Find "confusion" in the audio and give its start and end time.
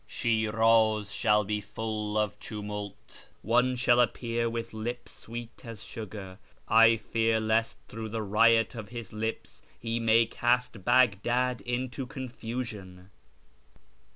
12.07-13.11